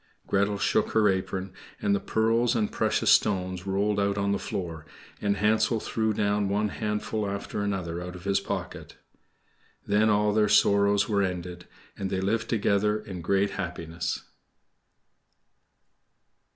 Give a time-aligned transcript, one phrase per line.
[0.25, 4.83] Gretel shook her apron, and the pearls and precious stones rolled out on the floor,
[5.21, 8.97] and Hansel threw down one handful after another out of his pocket.
[9.85, 14.23] Then all their sorrows were ended, and they lived together in great happiness.